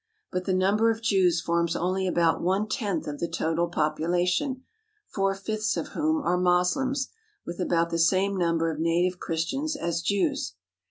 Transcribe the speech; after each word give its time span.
But 0.31 0.45
the 0.45 0.53
number 0.55 0.89
of 0.89 1.03
Jews 1.03 1.41
forms 1.41 1.75
only 1.75 2.07
about 2.07 2.41
one 2.41 2.67
tenth 2.67 3.05
of 3.05 3.19
the 3.19 3.27
total 3.27 3.67
population, 3.67 4.63
four 5.05 5.35
fifths 5.35 5.77
of 5.77 5.89
whom 5.89 6.23
are 6.23 6.39
Moslems, 6.39 7.09
with 7.45 7.59
about 7.59 7.91
the 7.91 7.99
same 7.99 8.35
number 8.35 8.71
of 8.71 8.79
native 8.79 9.19
Christians 9.19 9.75
as 9.75 10.01
Jews. 10.01 10.55